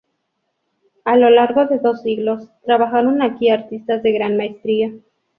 [1.05, 4.93] A lo largo de dos siglos trabajaron aquí artistas de gran maestría.